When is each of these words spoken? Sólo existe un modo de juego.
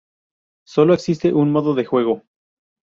Sólo 0.65 0.95
existe 0.95 1.31
un 1.31 1.51
modo 1.51 1.75
de 1.75 1.85
juego. 1.85 2.23